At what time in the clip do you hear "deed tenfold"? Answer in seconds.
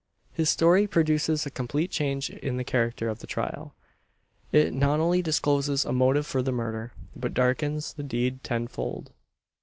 8.01-9.11